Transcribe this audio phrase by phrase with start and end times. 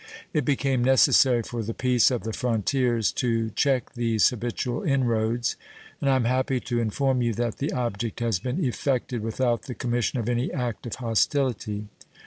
[0.33, 5.57] It became necessary for the peace of the frontiers to check these habitual inroads,
[6.01, 9.75] and I am happy to inform you that the object has been effected without the
[9.75, 11.85] commission of any act of hostility.